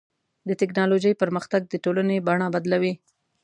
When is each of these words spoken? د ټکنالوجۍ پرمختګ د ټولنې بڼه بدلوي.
د 0.47 0.49
ټکنالوجۍ 0.59 1.13
پرمختګ 1.21 1.61
د 1.67 1.73
ټولنې 1.83 2.17
بڼه 2.27 2.47
بدلوي. 2.55 2.93